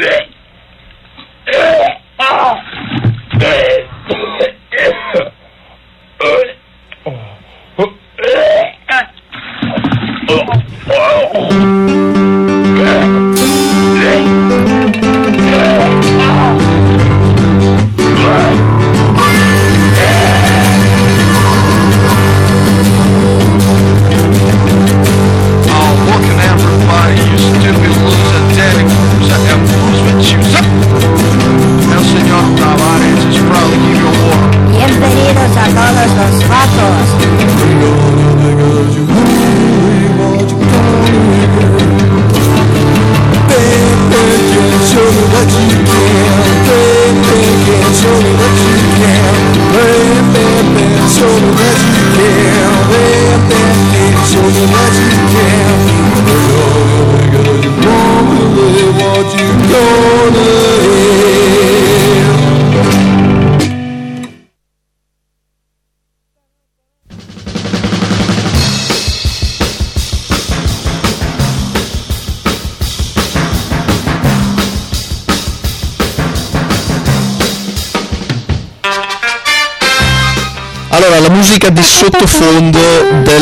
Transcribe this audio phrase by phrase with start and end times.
[0.00, 0.37] Oh,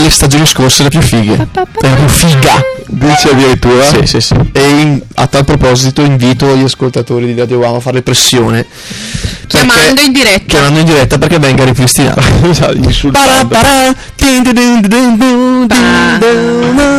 [0.07, 1.35] delle stagioni scorse la più figa.
[1.35, 2.53] È la più figa.
[2.89, 3.83] Dice addirittura?
[3.85, 4.35] Sì, sì, sì.
[4.53, 8.65] E in- a tal proposito invito gli ascoltatori di Radio Wow a fare pressione.
[9.49, 10.45] Chiamando perché- in diretta.
[10.47, 12.21] Chiamando in diretta perché venga ripristinata.
[12.47, 12.77] Esatto.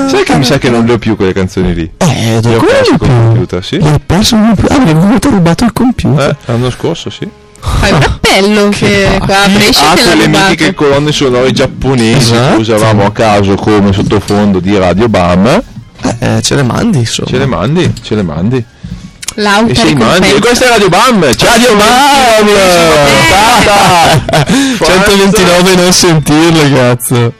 [0.09, 1.89] Sai che mi sa che non le ho più quelle canzoni lì?
[1.97, 3.07] Eh, Le ho perso più?
[3.07, 3.79] computer, sì.
[3.79, 4.65] Le ho perso non più.
[4.69, 6.29] Ah, mi avevo avuto rubato il computer.
[6.29, 7.27] Eh, l'anno scorso, sì.
[7.59, 12.53] Fai un appello che qua a Brescia l'ha quelle mitiche colonne sonore giapponesi Esatto.
[12.55, 15.63] che usavamo a caso come sottofondo di Radio Bam.
[16.19, 17.27] Eh, ce le mandi, insomma.
[17.29, 18.63] Ce le mandi, ce le mandi.
[19.39, 20.29] L'auto E se li mandi.
[20.33, 21.35] E questa è Radio Bam!
[21.35, 22.47] Ciao Radio Bam!
[23.65, 24.45] Puntata!
[24.83, 27.33] 129 non sentirle, cazzo.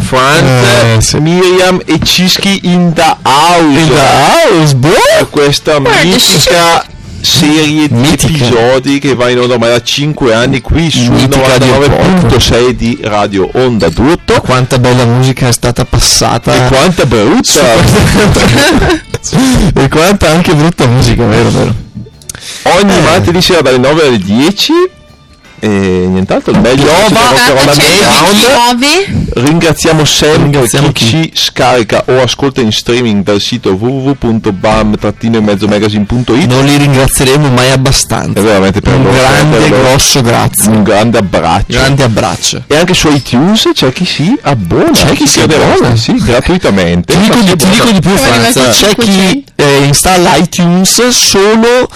[0.00, 1.18] Franz, Eh, sì.
[1.20, 3.78] Miriam e Cischi in the house.
[3.78, 4.76] In the house!
[4.76, 6.84] Per questa mitica
[7.22, 8.44] serie di Mitica.
[8.44, 13.88] episodi che va in onda ormai da 5 anni qui di 99.6 di Radio Onda
[13.88, 14.40] d'Urto.
[14.40, 16.52] Quanta bella musica è stata passata.
[16.54, 17.60] E quanta brutta!
[19.74, 21.74] e quanta anche brutta musica, vero, vero.
[22.64, 23.00] Ogni Eh.
[23.02, 24.72] martedì sera dalle 9 alle 10
[25.64, 26.90] e nient'altro il meglio è
[29.34, 31.06] ringraziamo sempre Ringraziamo chi, chi?
[31.06, 38.40] ci scarica o ascolta in streaming dal sito www.bam-mezzomagazine.it Non li ringrazieremo mai è abbastanza.
[38.40, 39.82] veramente per Un loro, grande, per loro.
[39.82, 40.68] grosso grazie.
[40.70, 42.62] un grande abbraccio Grande abbraccio.
[42.66, 45.94] e anche su iTunes c'è chi si abbona C'è chi si abbona.
[45.96, 48.68] sì, gratuitamente Ti dico, di, ti dico di più, Franza.
[48.70, 49.52] C'è chi 500.
[49.56, 51.88] eh, installa iTunes solo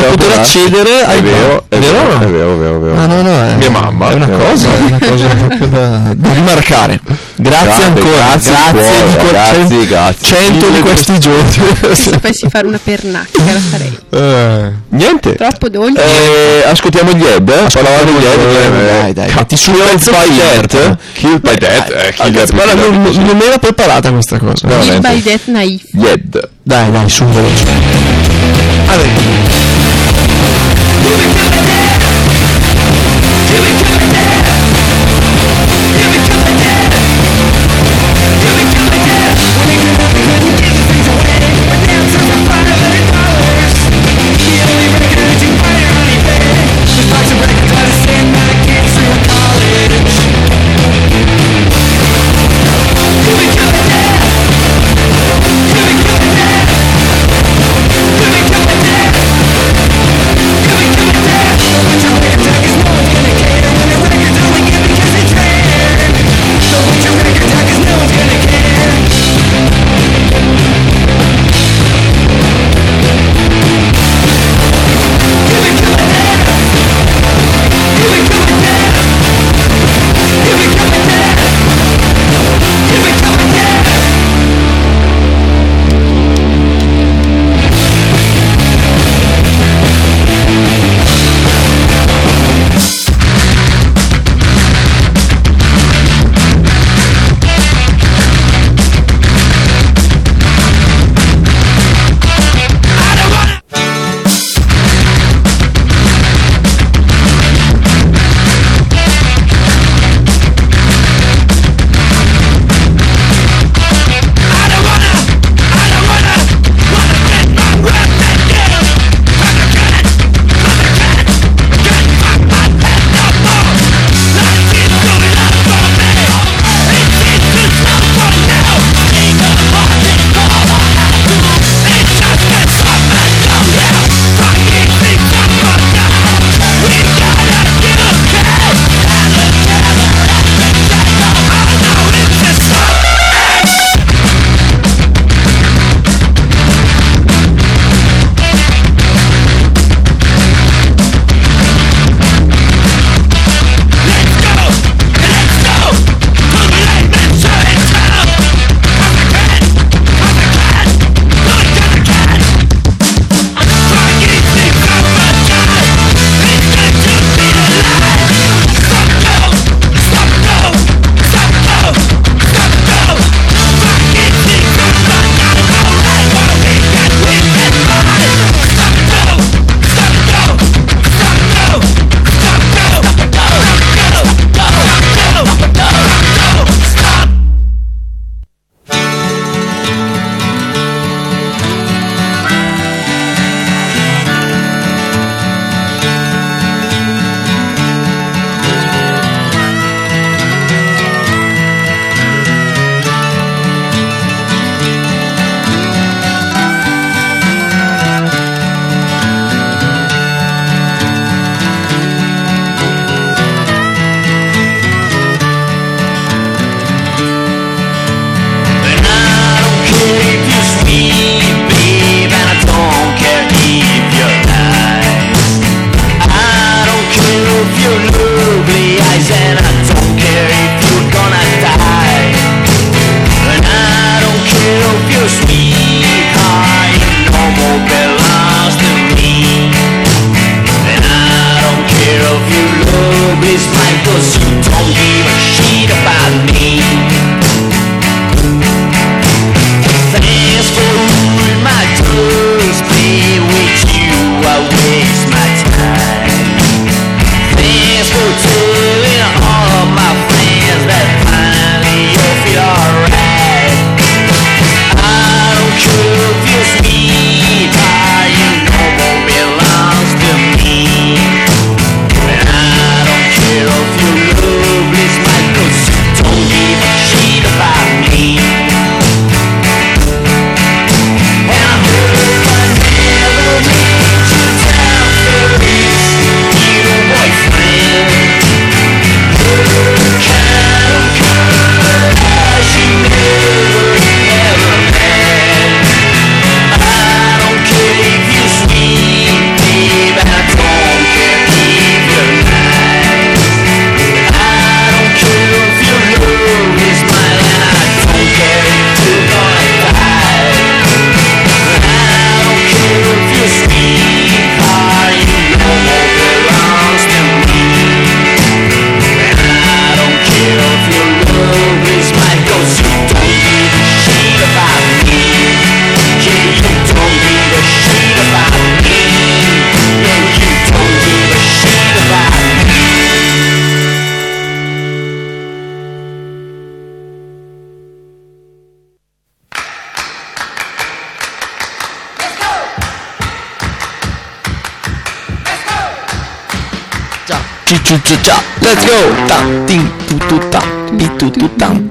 [0.00, 2.20] per Per poter accedere ai è vero, è vero, o no?
[2.20, 3.00] è vero, è vero, è vero.
[3.00, 6.14] Ah, no, no, è, Mia mamma, è una mia cosa, è una cosa proprio da,
[6.14, 7.00] da rimarcare.
[7.36, 10.26] Grazie Grande, ancora, grazie grazie, di cuore, di cuore, ragazzi, cen- grazie.
[10.26, 11.50] cento di questi giorni.
[11.96, 13.98] Se sapessi fare una pernacchia la farei.
[14.10, 14.72] Eh.
[14.90, 16.02] niente Troppo dolce.
[16.02, 17.66] eh, ascoltiamo gli Ebb eh?
[17.72, 20.66] parlavamo degli Ebb Ebb, eh, dai, dai, metti su il Killed pezzo by Killed.
[20.66, 24.66] Death Killed by Death eh, cazzo, by guarda, non, non era preparata questa cosa.
[24.66, 25.82] Kill Death Naif.
[25.90, 27.64] gli Ebb Dai, dai, su veloce.
[28.86, 29.65] Give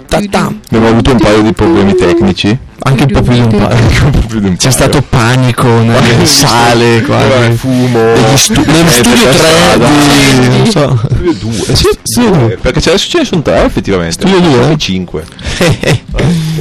[0.08, 2.58] ta tam Abbiamo avuto un paio di problemi tecnici.
[2.80, 7.52] anche un po' più di un paio un c'è stato panico nelle sale qua Eh,
[7.52, 8.00] fumo.
[8.36, 9.88] stu- nello eh, studio per 3 strada.
[9.88, 11.76] di non so Studio 2.
[11.76, 12.22] Sì, Sì.
[12.30, 12.58] due.
[12.62, 14.14] Perché c'è- adesso ce ne sono tre effettivamente.
[14.14, 14.72] Studio due?
[14.72, 15.24] E 5.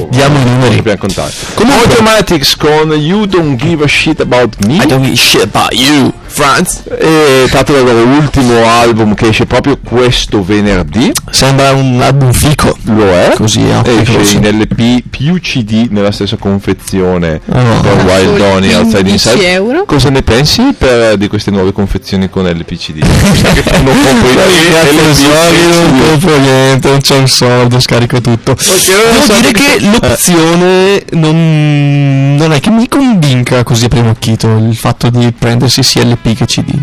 [0.09, 1.31] diamo i numeri Dobbiamo contare.
[1.53, 4.75] Comunque- Automatics con You Don't Give a Shit About Me.
[4.75, 9.27] I don't give a shit about you Franz È tratto dal loro ultimo album che
[9.27, 11.11] esce proprio questo venerdì.
[11.31, 13.31] sembra un album fico Lo è.
[13.35, 17.79] Così, Esce in LP più CD nella stessa confezione Ah, no.
[17.81, 19.51] per Wild Donny Outside 15 Inside.
[19.51, 19.85] euro.
[19.85, 22.99] Cosa ne pensi per, di queste nuove confezioni con LPCD?
[23.53, 28.55] che fanno proprio i LP non compro niente, non c'è un soldo, scarico tutto.
[28.57, 34.09] non Devo dire che- che l'opzione non, non è che mi convinca così a primo
[34.09, 36.73] occhito il fatto di prendersi sia LP che CD.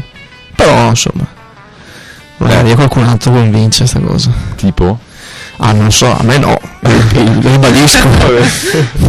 [0.56, 1.26] Però, insomma,
[2.38, 4.30] magari a qualcun altro convince sta cosa.
[4.56, 4.98] Tipo?
[5.64, 6.58] Ah, non so, a me no,
[7.40, 8.08] ribadisco.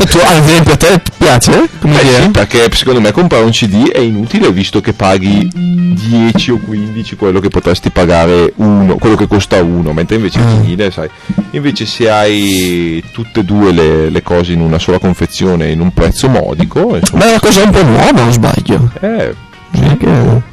[0.09, 1.67] Tu, ad esempio, a te piace?
[1.81, 6.51] Come Eh sì, perché secondo me comprare un CD è inutile visto che paghi 10
[6.51, 10.61] o 15 quello che potresti pagare uno, quello che costa uno, mentre invece il Mm.
[10.61, 11.09] vinile, sai,
[11.51, 15.91] invece se hai tutte e due le, le cose in una sola confezione in un
[15.91, 18.91] prezzo modico, insomma, Ma è una cosa un po' nuova, non sbaglio.
[19.01, 19.33] eh,
[19.71, 20.51] è che...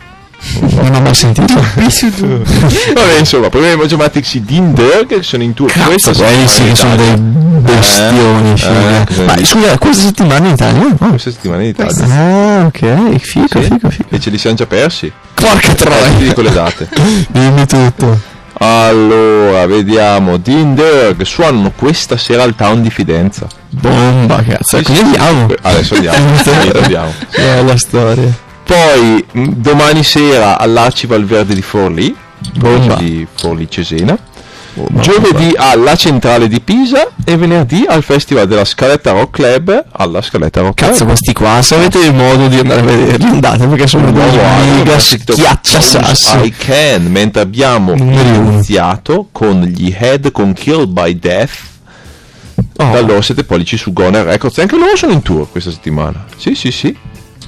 [0.61, 1.55] Non ho mai sentito.
[1.55, 6.75] Vabbè, insomma, poi abbiamo chiamati Dinder che sono in tour questa Cazzo, quelli sì che
[6.75, 8.53] sono dei bestioni.
[8.53, 9.05] Eh, figa.
[9.07, 10.87] eh, Ma scusa, questa settimana in Italia?
[10.99, 11.09] Oh.
[11.09, 12.05] Questa settimana in Italia.
[12.07, 13.69] Ah, ok, fico, Sì.
[13.71, 14.09] fico, fico.
[14.15, 15.13] E ce li siamo già persi.
[15.35, 16.09] Porca Eh, ti troia.
[16.19, 16.89] dico le date.
[17.31, 18.19] Dimmi tutto.
[18.63, 20.37] Allora, vediamo.
[20.39, 23.47] Dinder che suonano questa sera al town di Fidenza.
[23.69, 24.79] Bomba, cazzo.
[24.79, 25.55] Sì, Quindi sì, andiamo.
[25.63, 26.37] Adesso andiamo.
[26.43, 27.13] Sì, andiamo.
[27.37, 28.49] Bella storia.
[28.71, 32.15] Poi mh, domani sera all'Arcival Verde di Forlì,
[32.99, 34.17] di Forlì Cesena.
[34.75, 40.23] Bomba, Giovedì alla centrale di Pisa e venerdì al Festival della Scaletta Rock Club alla
[40.23, 41.09] Scaletta Rock Cazzo, Club.
[41.09, 44.97] questi qua, se avete il modo di andare a vederli, andate perché sono album, mega
[45.01, 46.37] schiacciasassi.
[46.45, 48.21] I Can, mentre abbiamo uno.
[48.23, 51.69] iniziato con gli Head con Killed by Death
[52.77, 52.93] Oh.
[52.93, 56.25] da loro siete pollici su Goner Records e anche loro sono in tour questa settimana
[56.37, 56.95] sì sì sì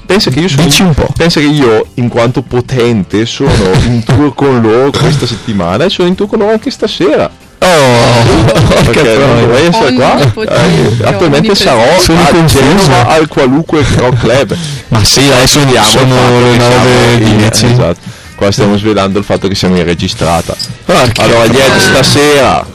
[0.07, 1.09] pensa che io sono Dici un po'.
[1.17, 3.51] pensa che io in quanto potente sono
[3.85, 7.31] in tour con loro questa settimana e sono in tour con loro anche stasera
[7.65, 9.41] Oh, perché non troia.
[9.41, 12.45] dovrei essere qua Eh, attualmente sarò Sono a.
[12.45, 14.57] Genova al qualunque rock club
[14.89, 17.71] Ma sì, adesso il sono le che siamo in- 9.10.
[17.71, 18.01] esatto.
[18.35, 22.67] qua stiamo svelando il fatto che siamo in registrata Porca allora ieri stasera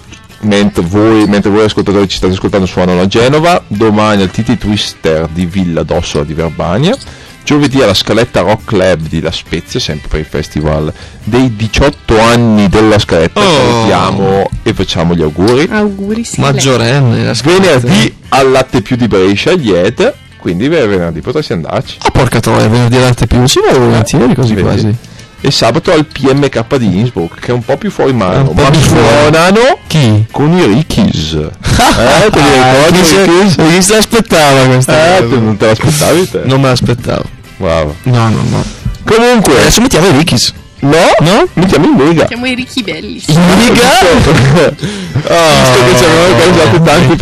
[0.41, 5.27] mentre voi, mentre voi ascoltatori ci state ascoltando suonano a Genova domani al Titi Twister
[5.27, 6.95] di Villa d'Ossola di Verbania
[7.43, 10.91] giovedì alla Scaletta Rock Club di La Spezia sempre per il festival
[11.23, 13.43] dei 18 anni della Scaletta Oh.
[13.43, 16.39] salutiamo e facciamo gli auguri Auguri sì.
[16.41, 17.23] Maggiorenne.
[17.23, 22.67] la venerdì al Latte Più di Brescia Lied quindi venerdì potresti andarci Ah, porca troia,
[22.67, 23.45] venerdì all'arte più.
[23.47, 24.95] Ci vado volentieri così quasi.
[25.39, 29.77] E sabato al PMK di Innsbruck che è un po' più fuori mano ma suonano
[29.87, 30.25] Chi?
[30.31, 33.55] con i Rickies eh, te li Ah, ricordi chi i se, Rickies?
[33.55, 35.35] chi se l'aspettava questa Eh, cosa?
[35.39, 36.41] non te l'aspettavi te?
[36.45, 37.23] Non me l'aspettavo.
[37.57, 37.95] Wow.
[38.03, 38.63] No, no, no.
[39.03, 40.53] Comunque, Adesso mettiamo i Rickies.
[40.79, 40.97] no?
[41.21, 41.47] No?
[41.53, 42.27] Mettiamo in Lega.
[42.27, 43.23] Siamo i ricchi belli.
[43.27, 44.75] In Liga?
[45.13, 46.05] Visto che ci
[46.37, 47.15] causato tanti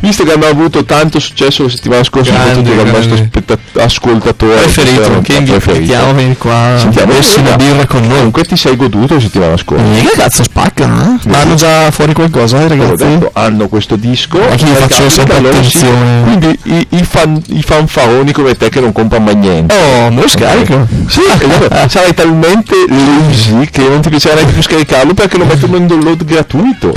[0.00, 4.54] visto- che abbiamo avuto tanto successo la settimana scorsa, Grande, soprattutto dal nostro spetta- ascoltatore
[4.60, 8.16] Preferito, che invitiamo vieni qua a Sentiamo una birra con noi.
[8.16, 9.84] Comunque ti sei goduto la settimana scorsa.
[9.84, 11.28] Liga cazzo spaccano, eh?
[11.28, 13.04] Ma hanno già fuori qualcosa, eh, ragazzi?
[13.04, 16.22] detto, hanno questo disco Ma eh, faccio sempre attenzione.
[16.24, 20.22] quindi i, i fan- i fanfaroni come te che non comprano mai niente Oh, me
[20.22, 20.86] lo scarico.
[21.08, 21.20] Sì,
[21.88, 26.24] sarai talmente lazy che non ti piacerà neanche più scaricarlo perché lo mettono in download
[26.24, 26.92] gratuito.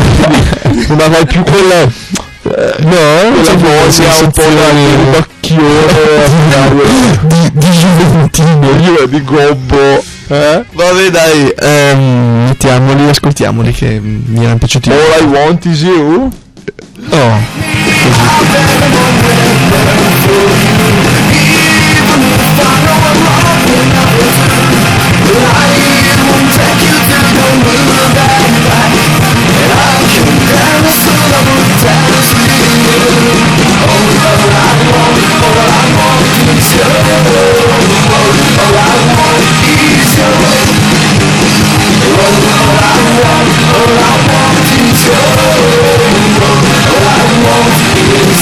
[0.88, 1.82] Non avrai più quella.
[1.84, 4.72] eh, no, quella voglia un po' da
[5.12, 6.30] bacchione
[7.28, 8.70] di, di Juventino.
[8.80, 10.04] io di gobbo.
[10.28, 10.64] Eh?
[10.72, 14.90] Vabbè dai, ehm, mettiamoli, ascoltiamoli che mi erano piaciuti.
[14.90, 16.30] All I want is you.
[17.10, 17.40] Oh,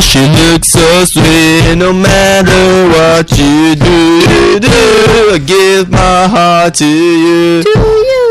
[0.00, 4.58] She looks so sweet no matter what you do.
[4.58, 5.34] do.
[5.34, 7.62] I give my heart to you.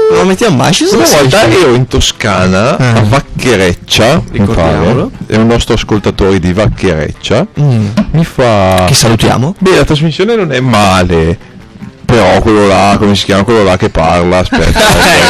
[0.09, 0.73] Non lo mettiamo mai?
[0.73, 2.97] Ci Una sono volta ero in Toscana, Eh.
[2.99, 5.11] a Vacchereccia, mi Ricordiamolo.
[5.11, 7.87] pare, è un nostro ascoltatore di Vacchereccia, Mm.
[8.11, 8.85] mi fa...
[8.87, 9.55] Che salutiamo.
[9.59, 11.37] Beh, la trasmissione non è male,
[12.09, 14.79] però quello là, come si chiama quello là che parla, aspetta,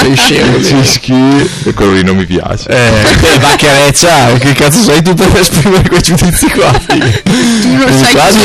[0.05, 2.69] Eh, scemo, Cischi, e quello lì non mi piace.
[2.69, 6.71] Eh, Vacchiareccia, che cazzo sei tu per esprimere quei giudizi qua?
[6.87, 8.39] Non lo sai Quasi.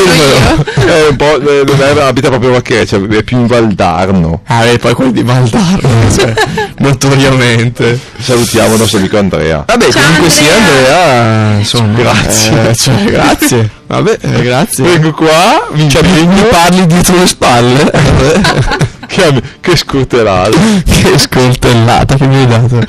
[0.86, 4.42] È un po', eh, non è- abita proprio a Vacchereccia, è più in Valdarno.
[4.46, 6.34] Ah, e poi quelli di Valdarno, cioè,
[6.78, 7.98] notoriamente.
[8.18, 9.64] Salutiamo il nostro amico Andrea.
[9.66, 11.02] Vabbè, Ciao, comunque sia Andrea.
[11.12, 11.98] Andrea, insomma.
[11.98, 12.68] Grazie.
[12.70, 13.70] eh, cioè, grazie.
[13.86, 14.84] Vabbè, eh, grazie.
[14.84, 17.90] Vengo qua, mi Cioè, mi, mi parli dietro le spalle.
[19.06, 20.56] che, che scuterale.
[20.84, 22.80] che scoltellata che mi hai dato.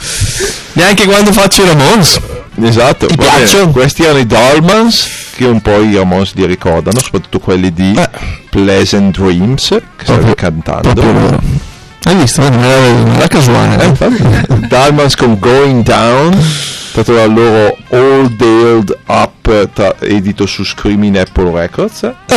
[0.73, 2.19] Neanche quando faccio i Ramones.
[2.61, 3.71] Esatto, Ti piacciono?
[3.71, 8.09] Questi erano i Dolmans, che un po' i Ramones li ricordano, soprattutto quelli di Eh.
[8.49, 10.93] Pleasant Dreams, che stavi cantando.
[10.93, 11.39] Proprio.
[12.03, 12.41] Hai visto?
[12.47, 13.83] Non era, non era casuale.
[13.99, 14.57] Eh, eh?
[14.69, 16.37] Dalmans con Going Down,
[16.95, 22.03] tratto dal loro All Dialed Up, tra- edito su Screaming Apple Records.
[22.03, 22.35] Eh,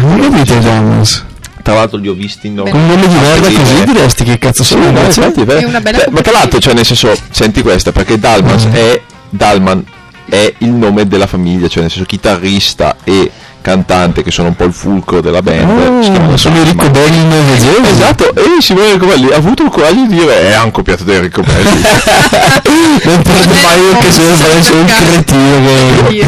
[0.00, 1.26] non capito i Ramones.
[1.62, 4.38] Tra l'altro li ho visti in Con un nome di merda Sì, così diresti che
[4.38, 5.28] cazzo sono no, invece?
[5.44, 8.72] Beh, ma tra l'altro, cioè, nel senso, senti questa, perché Dalmans Mm.
[8.72, 9.84] è Dalman
[10.30, 13.30] è il nome della famiglia, cioè nel senso chitarrista e
[13.68, 15.68] cantante che sono un po' il fulcro della band.
[15.68, 16.64] Oh, sono i Dalman.
[16.64, 17.68] ricobelli novegesi.
[17.92, 21.82] Esatto, e Simone Riccovelli ha avuto il coraggio di dire eh, hanno copiato dei Riccovelli.
[23.00, 26.26] Non prendo mai per fare solo un cretino che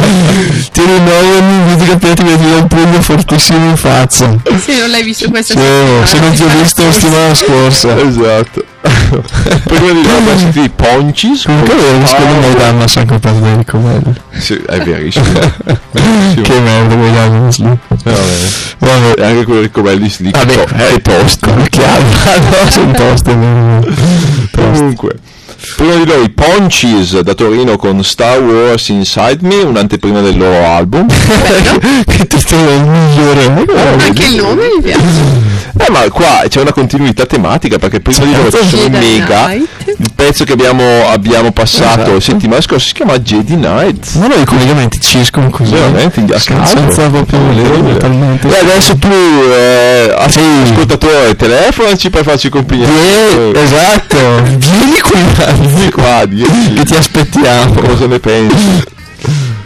[0.73, 4.37] ti rinnovo ogni video che ti vedi un pugno fortissimo in faccia.
[4.65, 7.99] Se non l'hai visto questa Sì, settimana, se non ti ho visto la settimana scorsa.
[8.01, 8.65] esatto.
[9.65, 11.43] Prima di là sentito i Poncis.
[11.45, 14.15] Comunque è vero che secondo me i Ah, Damas hanno comprato dei riccovelli.
[14.39, 15.25] Sì, è verissimo.
[16.43, 17.79] Che merda quei Lì.
[17.89, 18.19] Vabbè.
[18.79, 19.25] Vabbè.
[19.25, 21.51] Anche quei Riccovelli lì che Vabbè, to- che tosti.
[21.51, 23.35] Come chiaro, no, sono toste.
[23.35, 23.85] no.
[24.53, 25.11] Comunque,
[25.77, 30.67] prima di loro i Poncis da Torino con Star Wars Inside Me, un'anteprima del loro
[30.67, 31.07] album.
[32.07, 33.45] che titolo migliore.
[34.05, 35.49] Anche il nome mi piace.
[35.79, 39.53] Eh, ma qua c'è una continuità tematica perché prima di loro ci sono Mega.
[39.53, 42.21] Il pezzo che abbiamo, abbiamo passato Esatto.
[42.21, 44.15] settimana scorsa si chiama Jedi Knight.
[44.15, 45.73] Ma noi i collegamenti ci escono così.
[45.73, 46.77] Veramente, a Senza- caso.
[46.77, 48.49] Senza proprio volerlo, talmente.
[48.49, 52.87] E adesso tu, eh, ascoltatore, telefonaci per farci compagnia.
[52.89, 55.21] Eh, esatto, vieni qui,
[55.53, 56.73] Vieni qua, dici.
[56.75, 57.75] che ti aspettiamo.
[57.81, 58.83] cosa ne pensi?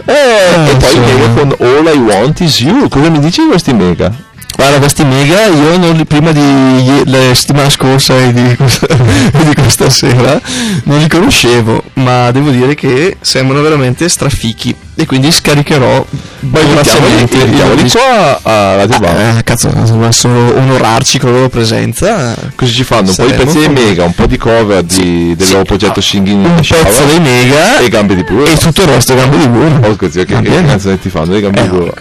[0.07, 0.99] Eh, e poi.
[0.99, 2.89] Mega con All I Want Is You.
[2.89, 4.13] Cosa mi dici di questi Mega?
[4.57, 9.53] Guarda, questi mega io non prima di la settimana scorsa e di, questa- e di
[9.55, 10.41] questa sera
[10.85, 16.07] non li conoscevo, ma devo dire che sembrano veramente strafichi e quindi scaricherò
[16.41, 17.99] il Mettiamoli disco.
[17.99, 19.39] qua a Radio Bar.
[19.39, 23.59] Eh, cazzo, volessero onorarci con la loro presenza, Così ci fanno un po' di pezzi
[23.59, 26.63] dei Mega, un po' di cover di- del Sì, loro progetto ah, Singing in un
[26.65, 28.45] Shower pezzo dei mega e gambe di burro.
[28.47, 29.81] e tutto il resto gambe di burro.
[29.81, 30.67] Porca zia, che, che bene.
[30.69, 31.33] canzoni ti fanno?
[31.33, 31.95] Le gambe Eh, di burro.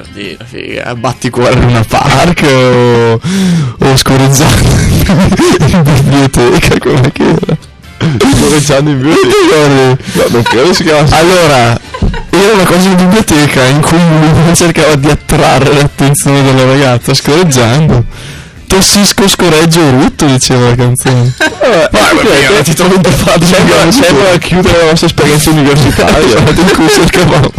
[0.46, 4.68] figa, batti cuore in una park o, o scorreggiando
[5.68, 7.58] in biblioteca, come che era?
[8.38, 10.04] Scorreggiando in ricordi?
[10.14, 11.80] No, non credo si chiama Allora,
[12.42, 18.06] era una cosa in biblioteca in cui lui cercava di attrarre l'attenzione della ragazza scorreggiando.
[18.68, 21.34] Tossisco, scoreggio rutto, diceva la canzone.
[21.64, 23.46] Eh, Ma ti trovo un po' facile.
[23.46, 26.26] Sembra, sembra chiudere la nostra esperienza universitaria.
[26.26, 27.52] Esatto, in cui cercavamo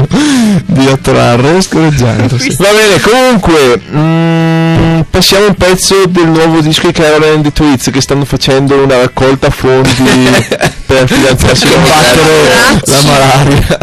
[0.67, 2.39] di attrarre scorreggiando.
[2.39, 2.55] sì.
[2.59, 7.91] Va bene, comunque, mm, passiamo un pezzo del nuovo disco di Caroline and the Tweets
[7.91, 9.89] che stanno facendo una raccolta fondi
[10.85, 13.79] per finanziarsi la Combattere la malaria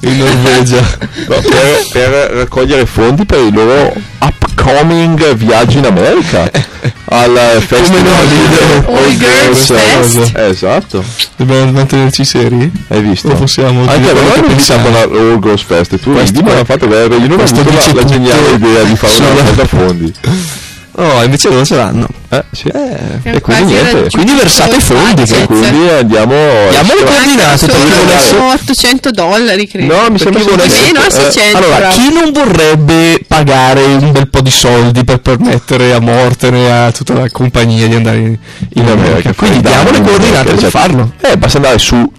[0.00, 0.80] in Norvegia.
[1.26, 6.50] No, per, per raccogliere fondi per i loro upcoming viaggi in America
[7.10, 10.36] al festival no, All Girls Fest.
[10.36, 11.02] esatto.
[11.36, 12.70] Dobbiamo mantenerci seri?
[12.88, 13.28] hai visto?
[13.28, 14.88] O possiamo anche a che non pensiamo?
[14.88, 16.54] diciamo la All Girls Fest tu Questo- ridi ma
[16.86, 20.12] bene io non ho avuto la, la geniale idea di fare una sulla- raccolta fondi
[21.00, 22.08] Oh, invece loro ce l'hanno.
[22.28, 22.66] Eh, sì.
[22.66, 24.08] Eh, e quindi niente.
[24.10, 26.34] quindi versate i fondi, E quindi andiamo.
[26.70, 28.36] Diamo le a- coordinate volesse.
[28.36, 31.90] 800 dollari credo No, mi sembra di meno a 600, eh, 600 Allora, però.
[31.90, 36.90] chi non vorrebbe pagare un bel po' di soldi per permettere a Morten e a
[36.90, 38.36] tutta la compagnia di andare in,
[38.74, 39.32] in America?
[39.34, 40.70] Quindi diamo le coordinate per esatto.
[40.70, 41.12] farlo.
[41.20, 42.10] Eh, basta andare su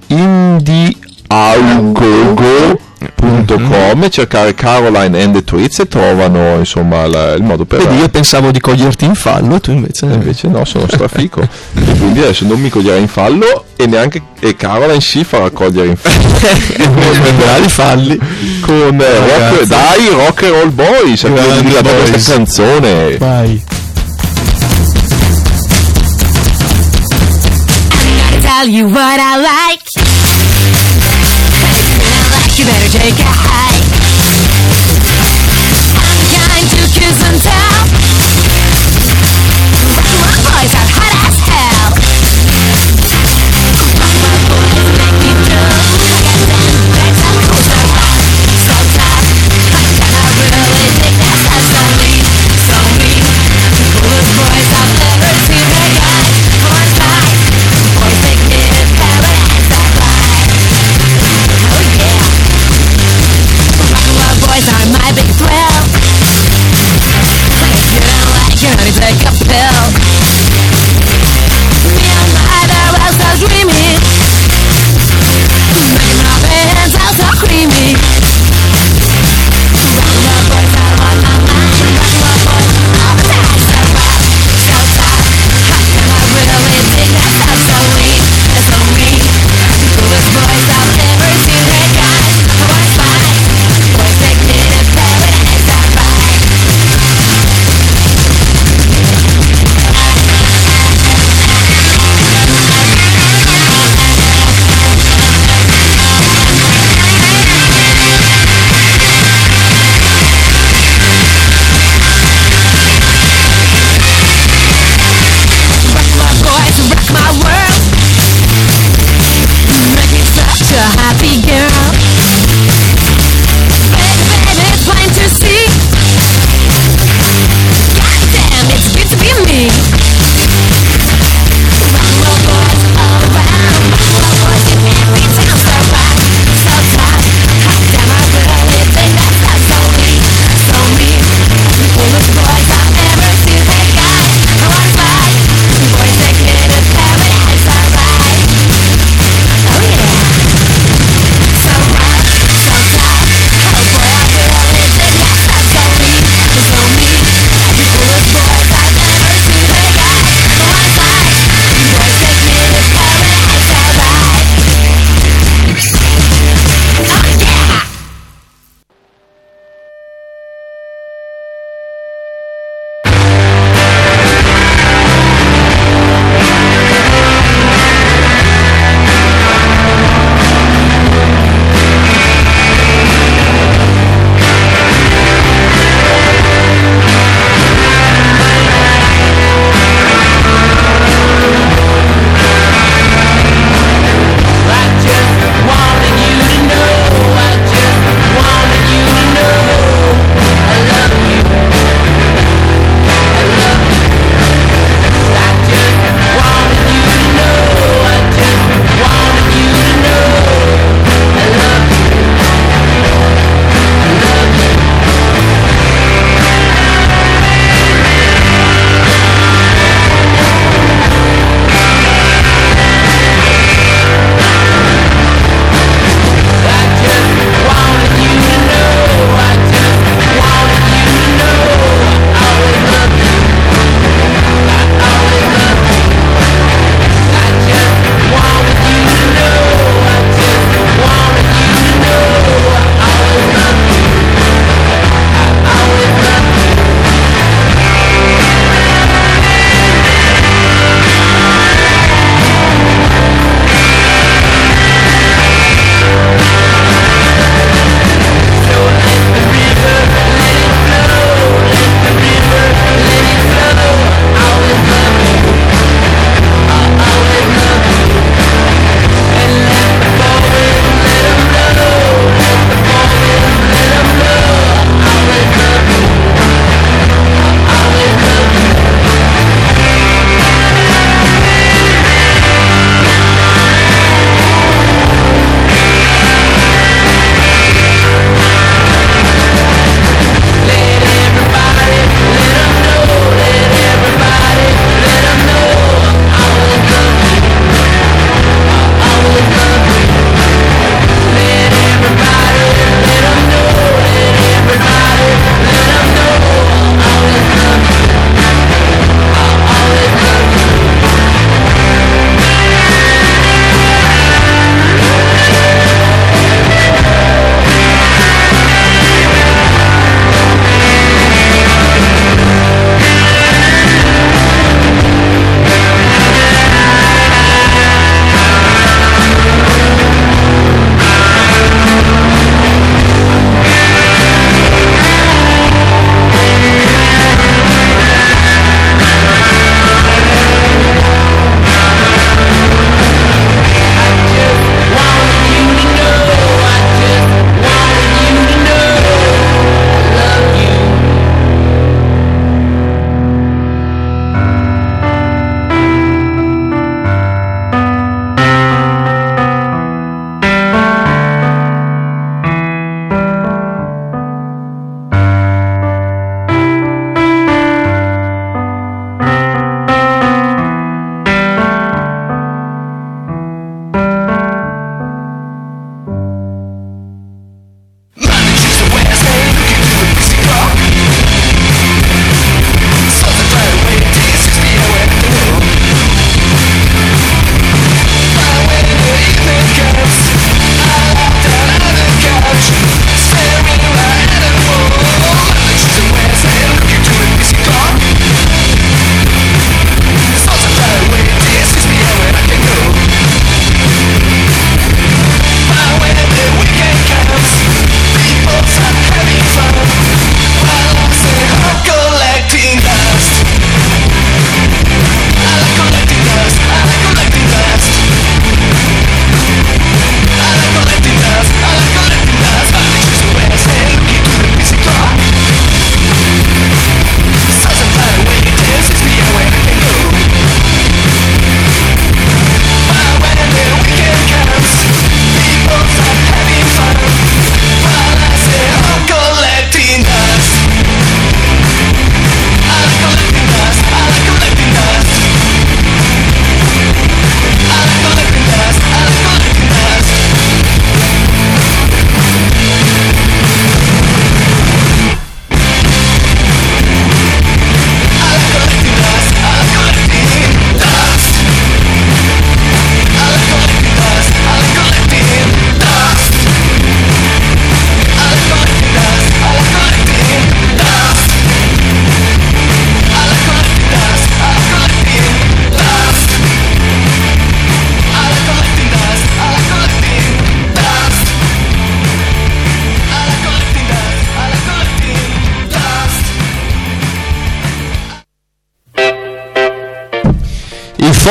[1.30, 7.98] indieaugogo.com e cercare Caroline and the Tweets e trovano insomma la- il modo per Vedi,
[8.00, 10.06] io pensavo di coglierti in fallo e tu invece...
[10.08, 11.42] Eh, invece no, sono strafico.
[11.42, 11.48] e
[11.98, 15.96] quindi adesso non mi coglierà in fallo e neanche e Caroline si farà cogliere in
[15.96, 16.18] fallo.
[17.22, 18.18] prenderà i falli.
[18.62, 22.10] Con eh, rock, dai, rock and roll boys, dedicato boys.
[22.10, 23.18] questa canzone.
[23.18, 23.62] Vai.
[28.32, 30.09] gonna tell you what I like.
[32.60, 33.69] You better take a hike.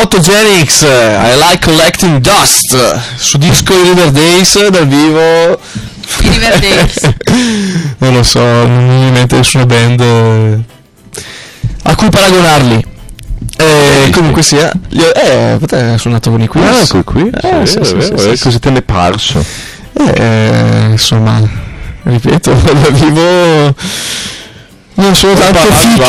[0.01, 3.01] Photogenics, I like collecting dust.
[3.17, 5.59] Su disco di River Days dal vivo.
[6.21, 7.15] I Riverdales.
[7.99, 10.59] non lo so, non mi viene mente nessuna band eh,
[11.83, 12.87] a cui paragonarli.
[13.57, 16.65] Eh, comunque sia, eh, te hai suonato con i quiz.
[16.65, 17.29] Ah, ecco qui.
[17.31, 19.45] Eh, sì, sì, sì, sì, sì, Cosa te ne è parso?
[20.15, 21.43] Eh, insomma,
[22.05, 23.75] ripeto, da vivo
[24.95, 26.01] non sono tanto fichi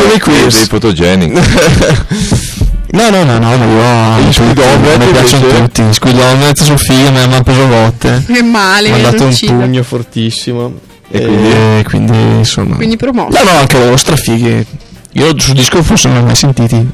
[0.00, 0.56] come i quiz.
[0.58, 2.50] dei fotogenic.
[2.92, 5.62] No, no, no, no, io Gli Squid mi piacciono invece?
[5.62, 5.82] tutti.
[5.92, 8.22] Squid Omelette sono fighi, me mi hanno preso botte.
[8.26, 10.74] Che male, Mi hanno dato un pugno fortissimo.
[11.10, 11.50] E quindi?
[11.50, 12.76] E quindi, insomma.
[12.76, 13.42] Quindi promosso.
[13.42, 14.66] No, no, anche loro strafighi.
[15.12, 16.90] Io sul disco forse non li ho mai sentiti.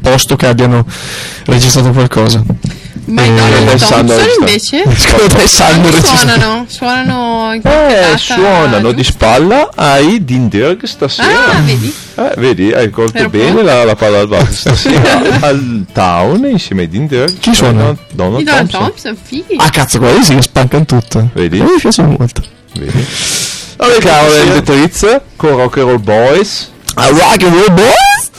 [0.00, 0.86] Posto che abbiano
[1.46, 2.42] registrato qualcosa.
[3.10, 4.82] Ma i hanno Thompson invece?
[4.86, 6.02] Registrato.
[6.02, 6.64] suonano?
[6.68, 11.52] Suonano in Eh, suonano di spalla ai Dinderg stasera.
[11.56, 11.94] Ah, vedi?
[12.14, 16.82] Eh, vedi, hai colto Ero bene la, la palla al basso stasera al town insieme
[16.82, 17.38] ai Dinderg.
[17.38, 17.96] Chi suona?
[18.10, 18.80] Donald Donald Thompson.
[18.80, 19.56] Thompson, fighi.
[19.58, 21.30] Ah, cazzo, quelli sì che spancano tutto.
[21.32, 21.60] Vedi?
[21.60, 22.42] Me piacciono molto.
[22.74, 23.06] Vedi?
[23.76, 24.48] Vabbè, cavolo, sì.
[24.48, 26.70] del Trizz con Rock and Roll Boys.
[26.94, 28.30] A rock and roll boys?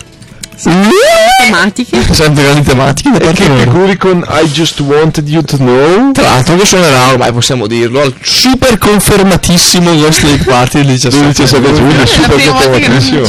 [1.45, 2.05] Tematiche.
[2.11, 6.11] Sempre grandi tematiche E che figuri con I Just Wanted You to Know.
[6.11, 11.27] Tra l'altro che suonerà, ormai possiamo dirlo, al super confermatissimo Ghost Lake Party del 17,
[11.27, 13.25] 17 giugno, super confermatissimo.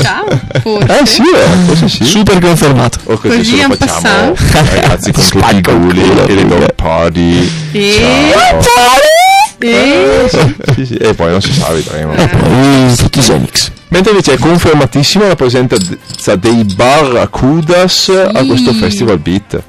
[0.63, 1.01] forse.
[1.01, 2.05] Eh sì, eh, forse sì.
[2.05, 2.99] Super confermato.
[3.05, 7.51] O così, Così se lo facciamo ragazzi con tutti i culo, e le dog party.
[7.73, 8.35] E...
[8.61, 9.22] Ciao.
[9.71, 10.29] E...
[10.75, 12.15] Sì, sì, E poi non si sa, vedremo.
[12.15, 13.71] Poi Photogenics.
[13.89, 19.63] Mentre invece è confermatissima la presenza dei Barracudas a questo Festival Beat.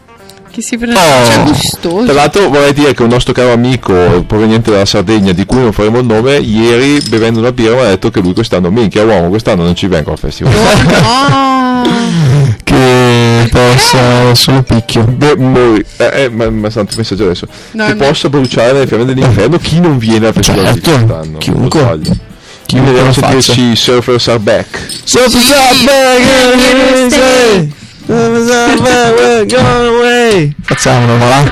[0.54, 1.43] Che si pronuncia Oh.
[1.45, 2.04] gustoso.
[2.06, 5.72] Tra l'altro vorrei dire che un nostro caro amico proveniente dalla Sardegna, di cui non
[5.72, 9.30] faremo il nome, ieri bevendo una birra mi ha detto che lui quest'anno, minchia uomo,
[9.30, 10.54] quest'anno non ci vengo al festival.
[10.54, 11.82] No.
[12.64, 15.04] Che possa solo picchio.
[15.04, 17.47] Beh, mori- eh, eh, ma, ma santo messaggio adesso.
[17.72, 18.06] No, che no.
[18.06, 21.38] possa bruciare nelle fiamme dell'inferno chi non viene al festival Certo, Beat quest'anno.
[21.39, 21.99] chiunque.
[22.66, 24.80] Chiunque Vediamo se dirci Surfers are back.
[25.04, 25.76] So what's up,
[30.61, 31.51] Facciamolo, va.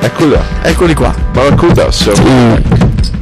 [0.00, 0.40] Eccolo.
[0.62, 1.14] Eccoli qua.
[1.32, 3.19] Barracuda, Surfers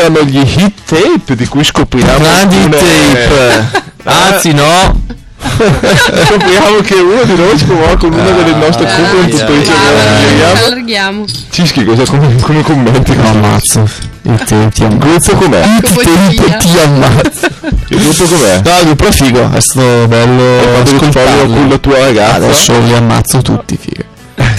[0.00, 3.82] erano gli hit tape di cui scopriamo Grandi alcune- tape.
[4.04, 5.08] Anzi, no.
[5.40, 11.24] scopriamo che uno di noi si trovava con una delle nostre Ah, conduttrici Ci allarghiamo.
[11.50, 13.88] Cischi cosa come, come commenti No, ammazzo.
[14.22, 14.96] Il ammazzo.
[14.98, 15.64] gruppo com'è?
[15.64, 17.46] Il tape ti ammazzo.
[17.88, 18.60] il gruppo com'è?
[18.64, 19.50] No, il gruppo è figo.
[19.52, 21.52] È stato bello ascoltarli.
[21.54, 24.04] con la tua ragazza Adesso li ammazzo tutti, figa.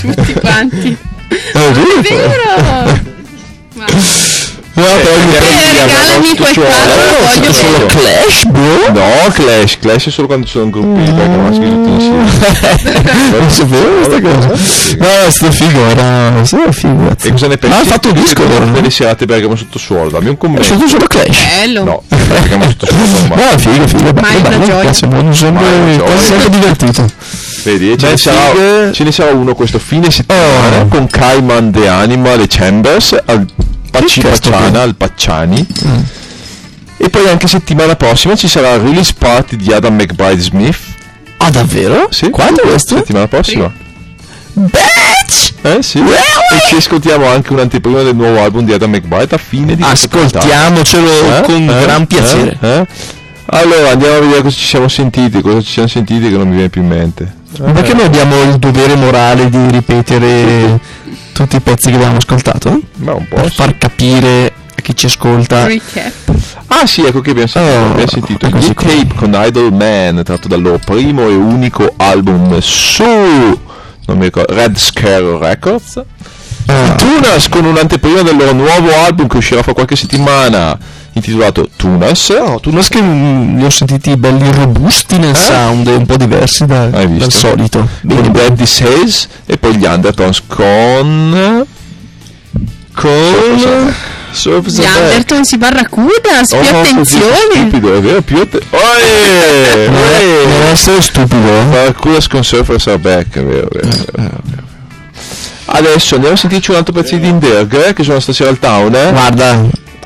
[0.02, 0.98] Tutti quanti.
[1.54, 1.72] È
[2.02, 3.01] vero?
[4.74, 5.82] No, gruppo Eh, figo.
[5.82, 7.01] regalami quel Cioè, quadro,
[7.36, 7.86] voglio solo.
[7.88, 8.91] Clash, bro?
[8.93, 12.30] No, Clash, Clash è solo quando ci sono gruppi perché maschi tutti insieme.
[13.39, 14.47] Non sapevo questa cosa.
[14.97, 16.45] No, è stato figo, era.
[16.45, 17.15] Sì, era figo.
[17.22, 17.76] E cosa ne pensi?
[17.78, 18.72] Ah, ha fatto un disco allora, no?
[18.72, 20.09] delle serate Bergamo sotto suolo?
[20.09, 20.63] Dammi un È commento.
[20.63, 21.38] solo solo Clash.
[21.59, 21.84] Bello.
[21.84, 24.13] No, Bergamo sotto suolo No, figo, figo.
[24.22, 24.91] Ma è bello, una gioia.
[25.09, 25.34] mi
[26.17, 27.05] sempre divertito.
[27.63, 30.88] Vedi, ce ne, sarà, ce ne sarà uno questo fine settimana Oh.
[30.88, 33.45] con Cayman The Animal e Chambers al
[34.06, 34.82] Pacciana, è?
[34.82, 35.68] al Pacciani.
[36.97, 40.78] E poi anche settimana prossima ci sarà il release party di Adam McBride Smith.
[41.38, 42.08] Ah, davvero?
[42.12, 42.30] Sì.
[42.30, 42.97] Quando questo?
[42.97, 43.72] Settimana prossima.
[44.54, 45.54] Bitch!
[45.64, 45.99] Eh sì.
[45.99, 49.82] E ci ascoltiamo anche un'anteprima del nuovo album di Adam McBride a fine di.
[49.84, 51.41] Ascoltiamocelo Eh?
[51.41, 51.82] con Eh?
[51.82, 52.58] gran piacere.
[52.60, 52.68] Eh?
[52.80, 52.88] Eh?
[53.54, 56.54] Allora andiamo a vedere cosa ci siamo sentiti, cosa ci siamo sentiti che non mi
[56.54, 57.39] viene più in mente.
[57.58, 60.80] Perché noi abbiamo il dovere morale di ripetere
[61.34, 62.80] tutti i pezzi che abbiamo ascoltato?
[62.98, 63.36] Ma un po'.
[63.36, 63.56] Per sì.
[63.56, 65.66] far capire a chi ci ascolta.
[65.66, 66.34] Recap.
[66.68, 68.60] Ah sì, ecco che abbiamo sentito, Oh, abbiamo sentito qua.
[68.60, 73.04] tape con Idol Man, tratto dal loro primo e unico album su
[74.12, 76.02] non mi ricordo, Red Scare Records.
[76.68, 80.78] Ah, Tunas con un'anteprima del loro nuovo album che uscirà fra qualche settimana,
[81.14, 82.30] intitolato Tunas.
[82.30, 86.18] no, tu non che mm, li ho sentiti belli robusti nel sound e un po'
[86.18, 87.20] diversi da- Hai visto?
[87.26, 87.78] dal solito.
[87.80, 88.32] Con bene.
[88.32, 91.66] Daddy Says e poi gli Undertones con
[92.93, 93.93] Con
[94.34, 94.86] Surface Gli.
[94.86, 97.26] Anderton si barracuda, più Oh, così attenzione.
[97.53, 99.74] stupido, è vero, più atte- Oe!
[99.74, 100.72] È- non Oe!
[100.72, 101.47] essere stupido.
[101.49, 101.64] eh.
[101.66, 104.70] Barracudas con Surfers are back, è vero, è vero, è vero.
[105.66, 108.93] Adesso andiamo a sentirci un altro pezzo di Dinderg eh, che sono stasera al town,
[108.95, 109.12] eh?
[109.12, 109.62] Guarda,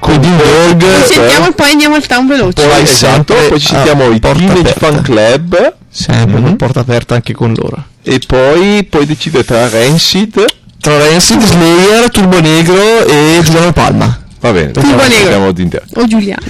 [0.06, 2.68] con Dinberg Ci sentiamo e poi andiamo al town veloce.
[2.68, 4.80] Poi, esatto, poi ci sentiamo i Teenage aperta.
[4.91, 6.43] Fan Club sempre Mhm.
[6.43, 7.84] con porta aperta anche con loro.
[8.03, 10.45] e poi, poi decide tra Rancid.
[10.80, 14.20] Tra Rancid, Slayer, Turbo Negro e Giuliano Palma.
[14.39, 15.47] Va bene, Turbo Negro.
[15.95, 16.43] O Giuliano.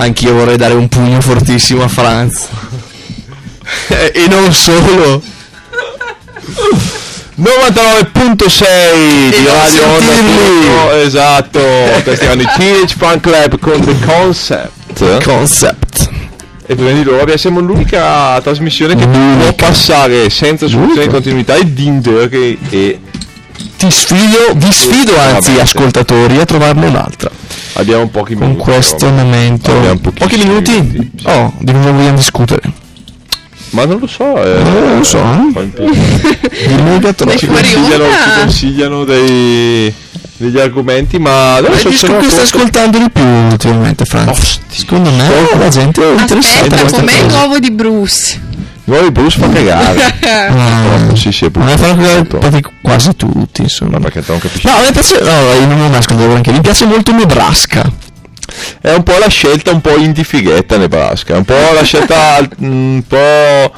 [0.00, 2.46] Anch'io vorrei dare un pugno fortissimo a Franz.
[3.88, 5.22] E non solo.
[7.40, 11.60] 99.6 di Radio Onda esatto
[12.02, 16.10] questi erano i Teenage Fan Club con The Concept Concept.
[16.66, 21.72] e prima di loro siamo l'unica trasmissione che può passare senza soluzione di continuità e
[21.72, 23.00] Dinder che e
[23.78, 27.30] Ti sfido, vi sfido anzi, ascoltatori, a trovarne un'altra.
[27.80, 29.10] Abbiamo pochi Con minuti questo però.
[29.12, 29.70] momento.
[29.76, 30.70] Abbiamo Pochi minuti?
[30.80, 31.26] minuti, sì.
[31.26, 32.72] Oh, di cosa vogliamo discutere?
[33.72, 37.36] ma non lo so eh, Non lo so, eh.
[37.38, 39.94] ci consigliano, ci consigliano dei,
[40.38, 44.58] degli argomenti ma adesso è il disco che stai ascoltando di più ultimamente, Franz?
[44.68, 48.40] Secondo me la gente è interessata a Aspetta, com'è nuovo di Bruce?
[48.90, 49.98] Nuovi Bruce fa cagare
[50.30, 53.92] Ah, sì sì è me fanno cagare quasi- quasi tutti, insomma.
[53.98, 57.12] ma perché non capisci No, me piace, no, io non ascoltato anche, mi piace molto
[57.12, 58.08] Nebraska.
[58.80, 62.34] È un po' la scelta un po' indie fighetta Nebraska, è un po' la scelta
[62.34, 63.72] al- un po'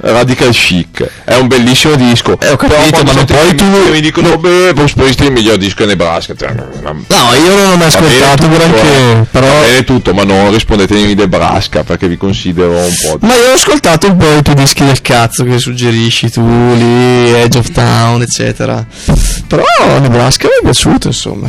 [0.00, 1.06] radical chic.
[1.24, 2.38] È un bellissimo disco.
[2.40, 5.82] Eh, ho capito, ma non puoi tu- mi- dicono beh, Bruce Springsteen il miglior disco
[5.82, 6.34] è Nebraska.
[6.36, 9.26] Cioè, ma- No, io non ho mai ascoltato granché, eh.
[9.30, 9.46] però...
[9.46, 13.26] Va bene tutto, ma non rispondetemi Nebraska perché vi considero un po'.
[13.26, 16.42] Ma io ho ascoltato un po' i tuoi dischi del cazzo che suggerisci tu
[16.74, 18.84] lì, Edge of Town, eccetera.
[19.46, 19.64] Però
[20.00, 21.48] Nebraska mi è piaciuto, insomma.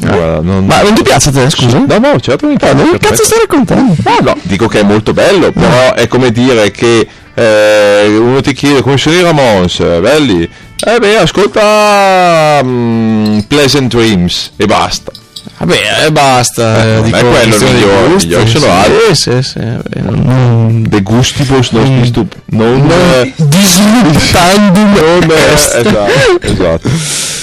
[0.00, 1.78] Guarda, non- Ma non ti piace a te, scusa?
[1.78, 2.90] No, no, certo mi Eh, piace.
[2.92, 3.96] che cazzo stai raccontando?
[4.04, 7.06] Ah, no, dico che è molto bello, però è come dire che
[7.38, 10.48] eh, uno ti chiede come sono i Ramones, eh, belli.
[10.86, 15.12] Eh beh, ascolta mm, Pleasant Dreams e basta.
[15.58, 16.84] Vabbè, eh, basta.
[16.84, 19.14] Eh, eh, non dico, è quello il migliore, gusti, migliore sono sì, altri.
[19.16, 25.74] Sì, sì, vabbè, non, non, De gustibus non stup- non, eh, non eh, est.
[25.74, 26.88] esatto, esatto.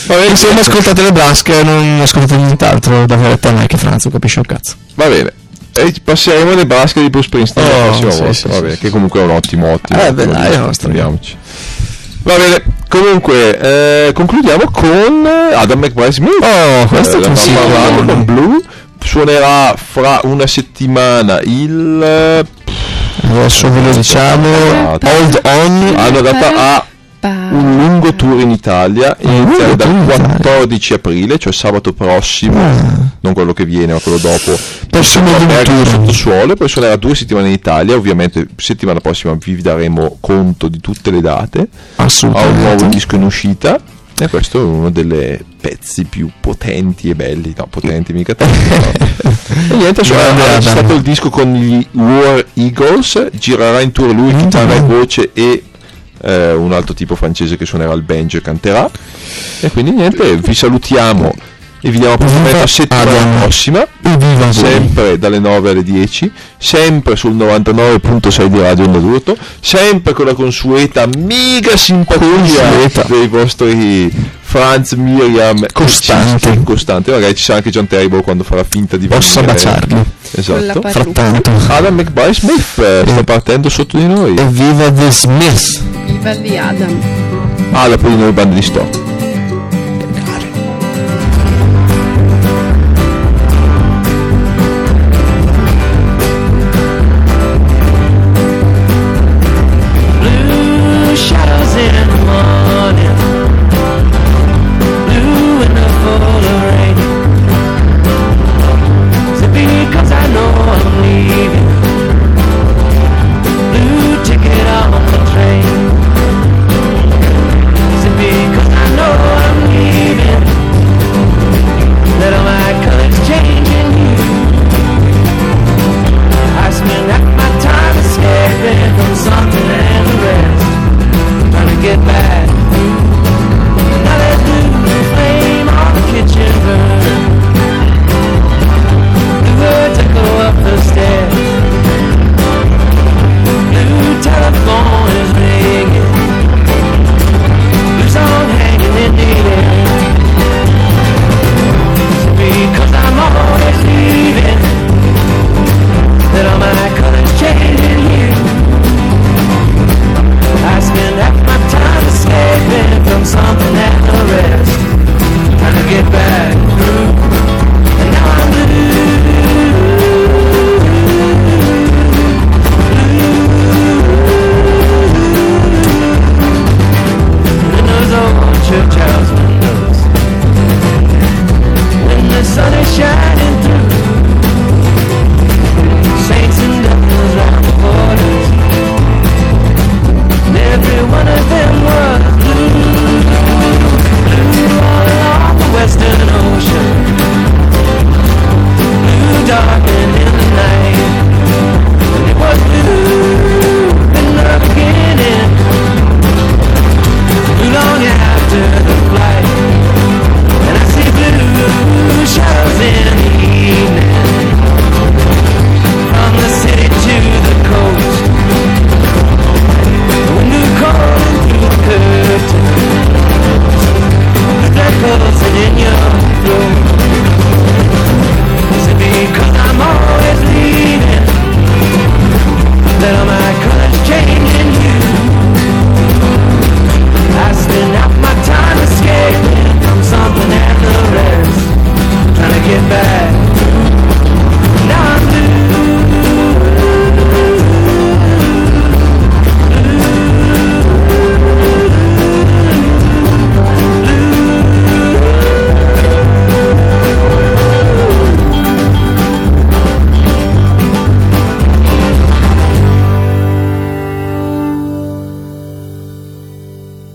[0.07, 4.39] Va bene, Insomma, ascoltate Nebraska e non ascoltate nient'altro da Veretta me che Franzo capisce
[4.39, 4.75] un cazzo.
[4.95, 5.33] va bene.
[5.77, 8.77] E passeremo nel basket di Bruce Springsteen la Oh, prossima sì, volta, sì, va sì,
[8.77, 10.01] che comunque è un ottimo ottimo.
[10.01, 10.71] Eh, beh, dai, no.
[12.23, 13.59] Va bene, comunque
[14.07, 16.31] eh, concludiamo con eh, Adam McBride Smith.
[16.41, 17.59] Oh, questo Eh, è l'abbiamo consiglio.
[17.59, 18.61] parlato con Blue.
[19.03, 22.45] Suonerà fra una settimana il eh,
[23.29, 24.47] Adesso ve lo diciamo.
[24.47, 25.07] Esatto.
[25.07, 25.93] Hold on.
[25.97, 26.85] hanno dato a
[27.29, 30.35] un lungo tour in Italia inizia dal tour in Italia.
[30.37, 33.09] 14 aprile cioè sabato prossimo Ah.
[33.21, 34.57] non quello che viene ma quello dopo
[34.89, 35.27] Prossimo
[35.83, 40.79] sottosuolo e poi suonerà due settimane in Italia ovviamente settimana prossima vi daremo conto di
[40.79, 41.59] tutte le date
[41.95, 42.89] ha un nuovo Assolutamente.
[42.89, 43.79] disco in uscita
[44.17, 49.31] e questo è uno dei pezzi più potenti e belli no potenti mica tanto no.
[49.73, 50.61] e niente suonerà- Adam.
[50.61, 55.63] stato il disco con gli War Eagles girerà in tour lui chitarra e voce e
[56.21, 58.89] eh, un altro tipo francese che suonerà il banjo e canterà.
[59.59, 61.33] E quindi niente vi salutiamo
[61.81, 63.39] e vi diamo appuntamento la settimana Adam.
[63.41, 64.53] prossima Viva voi.
[64.53, 70.33] sempre dalle 9 alle 10 sempre sul 99.6 di Radio Onda d'Urto sempre con la
[70.33, 73.03] consueta mega simpatia Consueta.
[73.07, 74.11] dei vostri
[74.41, 76.61] Franz, Miriam Costante.
[76.63, 79.53] costante magari ci sarà anche John Terrible quando farà finta di Possa venire.
[79.53, 80.03] baciarli.
[80.37, 80.81] Esatto.
[80.81, 81.51] Frattanto.
[81.67, 85.81] Adam McBride Smith eh, sta partendo sotto di noi Evviva The Smith.
[86.05, 86.97] Viva di Adam.
[87.71, 88.97] ah dopo di noi bande di stock